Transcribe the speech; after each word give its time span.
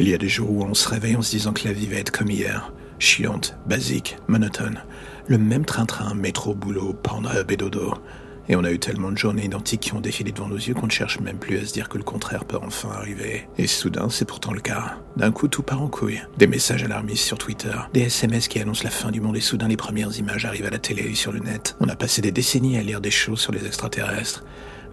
Il 0.00 0.08
y 0.08 0.14
a 0.14 0.18
des 0.18 0.28
jours 0.28 0.52
où 0.52 0.62
on 0.62 0.74
se 0.74 0.88
réveille 0.88 1.16
en 1.16 1.22
se 1.22 1.32
disant 1.32 1.52
que 1.52 1.66
la 1.66 1.72
vie 1.72 1.88
va 1.88 1.96
être 1.96 2.12
comme 2.12 2.30
hier. 2.30 2.72
Chiante, 3.00 3.56
basique, 3.66 4.16
monotone. 4.28 4.84
Le 5.26 5.38
même 5.38 5.64
train-train, 5.64 6.14
métro, 6.14 6.54
boulot, 6.54 6.92
Pornhub 6.92 7.50
et 7.50 7.56
dodo. 7.56 7.94
Et 8.48 8.54
on 8.54 8.62
a 8.62 8.70
eu 8.70 8.78
tellement 8.78 9.10
de 9.10 9.18
journées 9.18 9.46
identiques 9.46 9.80
qui 9.80 9.94
ont 9.94 10.00
défilé 10.00 10.30
devant 10.30 10.46
nos 10.46 10.54
yeux 10.54 10.74
qu'on 10.74 10.86
ne 10.86 10.92
cherche 10.92 11.18
même 11.18 11.38
plus 11.38 11.58
à 11.58 11.66
se 11.66 11.72
dire 11.72 11.88
que 11.88 11.98
le 11.98 12.04
contraire 12.04 12.44
peut 12.44 12.60
enfin 12.62 12.90
arriver. 12.90 13.48
Et 13.58 13.66
soudain, 13.66 14.08
c'est 14.08 14.24
pourtant 14.24 14.52
le 14.52 14.60
cas. 14.60 14.98
D'un 15.16 15.32
coup, 15.32 15.48
tout 15.48 15.64
part 15.64 15.82
en 15.82 15.88
couille. 15.88 16.22
Des 16.36 16.46
messages 16.46 16.84
alarmistes 16.84 17.24
sur 17.24 17.36
Twitter, 17.36 17.74
des 17.92 18.02
SMS 18.02 18.46
qui 18.46 18.60
annoncent 18.60 18.84
la 18.84 18.90
fin 18.90 19.10
du 19.10 19.20
monde 19.20 19.36
et 19.36 19.40
soudain 19.40 19.66
les 19.66 19.76
premières 19.76 20.16
images 20.16 20.44
arrivent 20.44 20.66
à 20.66 20.70
la 20.70 20.78
télé 20.78 21.10
et 21.10 21.16
sur 21.16 21.32
le 21.32 21.40
net. 21.40 21.74
On 21.80 21.88
a 21.88 21.96
passé 21.96 22.22
des 22.22 22.30
décennies 22.30 22.78
à 22.78 22.82
lire 22.82 23.00
des 23.00 23.10
choses 23.10 23.40
sur 23.40 23.50
les 23.50 23.66
extraterrestres. 23.66 24.44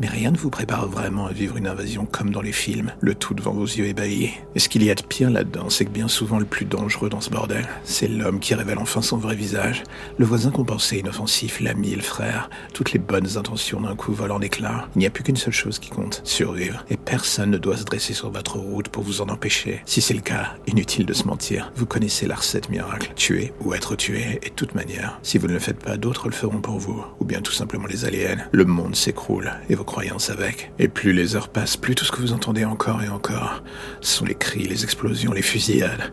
Mais 0.00 0.08
rien 0.08 0.30
ne 0.30 0.38
vous 0.38 0.48
prépare 0.48 0.88
vraiment 0.88 1.26
à 1.26 1.32
vivre 1.32 1.58
une 1.58 1.66
invasion 1.66 2.06
comme 2.06 2.30
dans 2.30 2.40
les 2.40 2.52
films, 2.52 2.92
le 3.00 3.14
tout 3.14 3.34
devant 3.34 3.52
vos 3.52 3.66
yeux 3.66 3.86
ébahis. 3.86 4.30
Et 4.54 4.58
ce 4.58 4.70
qu'il 4.70 4.82
y 4.82 4.90
a 4.90 4.94
de 4.94 5.02
pire 5.02 5.30
là-dedans, 5.30 5.68
c'est 5.68 5.84
que 5.84 5.90
bien 5.90 6.08
souvent 6.08 6.38
le 6.38 6.46
plus 6.46 6.64
dangereux 6.64 7.10
dans 7.10 7.20
ce 7.20 7.28
bordel, 7.28 7.68
c'est 7.84 8.08
l'homme 8.08 8.40
qui 8.40 8.54
révèle 8.54 8.78
enfin 8.78 9.02
son 9.02 9.18
vrai 9.18 9.36
visage. 9.36 9.82
Le 10.16 10.24
voisin 10.24 10.50
qu'on 10.50 10.64
pensait 10.64 11.00
inoffensif, 11.00 11.60
l'ami, 11.60 11.94
le 11.94 12.00
frère, 12.00 12.48
toutes 12.72 12.92
les 12.92 12.98
bonnes 12.98 13.36
intentions 13.36 13.82
d'un 13.82 13.94
coup 13.94 14.14
volent 14.14 14.36
en 14.36 14.40
éclats. 14.40 14.88
Il 14.96 15.00
n'y 15.00 15.06
a 15.06 15.10
plus 15.10 15.22
qu'une 15.22 15.36
seule 15.36 15.52
chose 15.52 15.78
qui 15.78 15.90
compte, 15.90 16.22
survivre. 16.24 16.82
Et 16.88 16.96
personne 16.96 17.50
ne 17.50 17.58
doit 17.58 17.76
se 17.76 17.84
dresser 17.84 18.14
sur 18.14 18.30
votre 18.30 18.56
route 18.56 18.88
pour 18.88 19.02
vous 19.02 19.20
en 19.20 19.28
empêcher. 19.28 19.82
Si 19.84 20.00
c'est 20.00 20.14
le 20.14 20.22
cas, 20.22 20.54
inutile 20.66 21.04
de 21.04 21.12
se 21.12 21.24
mentir. 21.24 21.72
Vous 21.76 21.84
connaissez 21.84 22.26
la 22.26 22.36
recette 22.36 22.70
miracle. 22.70 23.12
Tuer 23.16 23.52
ou 23.60 23.74
être 23.74 23.96
tué, 23.96 24.38
et 24.42 24.48
de 24.48 24.54
toute 24.54 24.74
manière. 24.74 25.18
Si 25.22 25.36
vous 25.36 25.46
ne 25.46 25.52
le 25.52 25.58
faites 25.58 25.84
pas, 25.84 25.98
d'autres 25.98 26.28
le 26.28 26.34
feront 26.34 26.62
pour 26.62 26.78
vous. 26.78 27.04
Ou 27.20 27.26
bien 27.26 27.42
tout 27.42 27.52
simplement 27.52 27.86
les 27.86 28.06
aliens. 28.06 28.38
Le 28.50 28.64
monde 28.64 28.96
s'écroule, 28.96 29.52
et 29.68 29.74
vos 29.74 29.84
croyance 29.90 30.30
avec. 30.30 30.70
Et 30.78 30.86
plus 30.86 31.12
les 31.12 31.34
heures 31.34 31.48
passent, 31.48 31.76
plus 31.76 31.96
tout 31.96 32.04
ce 32.04 32.12
que 32.12 32.20
vous 32.20 32.32
entendez 32.32 32.64
encore 32.64 33.02
et 33.02 33.08
encore 33.08 33.64
sont 34.00 34.24
les 34.24 34.36
cris, 34.36 34.62
les 34.62 34.84
explosions, 34.84 35.32
les 35.32 35.42
fusillades. 35.42 36.12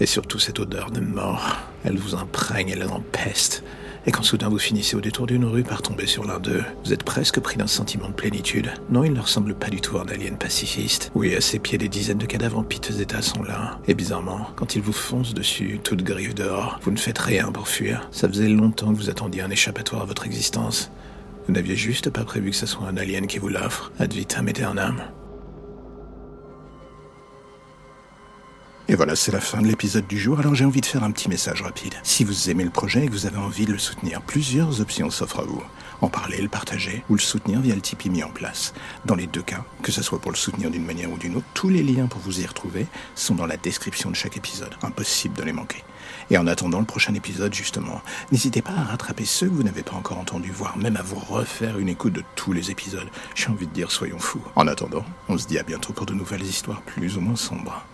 Et 0.00 0.06
surtout 0.06 0.38
cette 0.38 0.58
odeur 0.60 0.90
de 0.90 1.00
mort. 1.00 1.58
Elle 1.84 1.98
vous 1.98 2.14
imprègne, 2.14 2.70
elle 2.70 2.88
empeste. 2.88 3.62
Et 4.06 4.12
quand 4.12 4.22
soudain 4.22 4.48
vous 4.48 4.58
finissez 4.58 4.96
au 4.96 5.02
détour 5.02 5.26
d'une 5.26 5.44
rue 5.44 5.62
par 5.62 5.82
tomber 5.82 6.06
sur 6.06 6.24
l'un 6.24 6.38
d'eux, 6.38 6.64
vous 6.82 6.94
êtes 6.94 7.02
presque 7.02 7.40
pris 7.40 7.58
d'un 7.58 7.66
sentiment 7.66 8.08
de 8.08 8.14
plénitude. 8.14 8.70
Non, 8.88 9.04
il 9.04 9.12
ne 9.12 9.20
ressemble 9.20 9.54
pas 9.54 9.68
du 9.68 9.82
tout 9.82 9.98
à 9.98 10.04
un 10.04 10.08
alien 10.08 10.38
pacifiste. 10.38 11.10
Oui, 11.14 11.34
à 11.34 11.42
ses 11.42 11.58
pieds, 11.58 11.76
des 11.76 11.90
dizaines 11.90 12.16
de 12.16 12.24
cadavres 12.24 12.58
en 12.58 12.62
piteux 12.62 13.02
état 13.02 13.20
sont 13.20 13.42
là. 13.42 13.78
Et 13.86 13.92
bizarrement, 13.92 14.46
quand 14.56 14.74
il 14.74 14.80
vous 14.80 14.92
fonce 14.94 15.34
dessus, 15.34 15.80
toute 15.84 16.02
griffe 16.02 16.34
dehors, 16.34 16.80
vous 16.82 16.92
ne 16.92 16.96
faites 16.96 17.18
rien 17.18 17.52
pour 17.52 17.68
fuir. 17.68 18.08
Ça 18.10 18.26
faisait 18.26 18.48
longtemps 18.48 18.90
que 18.90 18.96
vous 18.96 19.10
attendiez 19.10 19.42
un 19.42 19.50
échappatoire 19.50 20.00
à 20.00 20.06
votre 20.06 20.24
existence. 20.24 20.90
Vous 21.48 21.54
n'aviez 21.54 21.76
juste 21.76 22.10
pas 22.10 22.24
prévu 22.24 22.50
que 22.50 22.56
ce 22.56 22.66
soit 22.66 22.86
un 22.86 22.98
alien 22.98 23.26
qui 23.26 23.38
vous 23.38 23.48
l'offre, 23.48 23.90
ad 23.98 24.12
vitam 24.12 24.48
aeternam. 24.48 25.02
Et 28.86 28.94
voilà, 28.94 29.16
c'est 29.16 29.32
la 29.32 29.40
fin 29.40 29.62
de 29.62 29.66
l'épisode 29.66 30.06
du 30.06 30.18
jour, 30.18 30.38
alors 30.38 30.54
j'ai 30.54 30.66
envie 30.66 30.82
de 30.82 30.86
faire 30.86 31.04
un 31.04 31.10
petit 31.10 31.30
message 31.30 31.62
rapide. 31.62 31.94
Si 32.02 32.22
vous 32.22 32.50
aimez 32.50 32.64
le 32.64 32.70
projet 32.70 33.04
et 33.04 33.06
que 33.06 33.12
vous 33.12 33.24
avez 33.24 33.38
envie 33.38 33.64
de 33.64 33.72
le 33.72 33.78
soutenir, 33.78 34.20
plusieurs 34.20 34.82
options 34.82 35.08
s'offrent 35.08 35.40
à 35.40 35.44
vous. 35.44 35.62
En 36.00 36.08
parler, 36.08 36.40
le 36.40 36.48
partager 36.48 37.02
ou 37.08 37.14
le 37.14 37.20
soutenir 37.20 37.60
via 37.60 37.74
le 37.74 37.80
Tipeee 37.80 38.10
mis 38.10 38.22
en 38.22 38.30
place. 38.30 38.72
Dans 39.04 39.16
les 39.16 39.26
deux 39.26 39.42
cas, 39.42 39.64
que 39.82 39.90
ce 39.90 40.02
soit 40.02 40.20
pour 40.20 40.30
le 40.30 40.36
soutenir 40.36 40.70
d'une 40.70 40.84
manière 40.84 41.10
ou 41.10 41.18
d'une 41.18 41.36
autre, 41.36 41.46
tous 41.54 41.68
les 41.68 41.82
liens 41.82 42.06
pour 42.06 42.20
vous 42.20 42.40
y 42.40 42.46
retrouver 42.46 42.86
sont 43.14 43.34
dans 43.34 43.46
la 43.46 43.56
description 43.56 44.10
de 44.10 44.14
chaque 44.14 44.36
épisode. 44.36 44.74
Impossible 44.82 45.36
de 45.36 45.42
les 45.42 45.52
manquer. 45.52 45.82
Et 46.30 46.38
en 46.38 46.46
attendant 46.46 46.78
le 46.78 46.84
prochain 46.84 47.14
épisode, 47.14 47.54
justement, 47.54 48.00
n'hésitez 48.30 48.62
pas 48.62 48.72
à 48.72 48.84
rattraper 48.84 49.24
ceux 49.24 49.48
que 49.48 49.54
vous 49.54 49.62
n'avez 49.62 49.82
pas 49.82 49.96
encore 49.96 50.18
entendus, 50.18 50.52
voire 50.52 50.76
même 50.76 50.96
à 50.96 51.02
vous 51.02 51.18
refaire 51.18 51.78
une 51.78 51.88
écoute 51.88 52.12
de 52.12 52.22
tous 52.36 52.52
les 52.52 52.70
épisodes. 52.70 53.08
J'ai 53.34 53.48
envie 53.48 53.66
de 53.66 53.72
dire, 53.72 53.90
soyons 53.90 54.18
fous. 54.18 54.42
En 54.54 54.66
attendant, 54.66 55.04
on 55.28 55.36
se 55.36 55.46
dit 55.46 55.58
à 55.58 55.62
bientôt 55.62 55.92
pour 55.92 56.06
de 56.06 56.14
nouvelles 56.14 56.42
histoires 56.42 56.82
plus 56.82 57.16
ou 57.16 57.20
moins 57.20 57.36
sombres. 57.36 57.84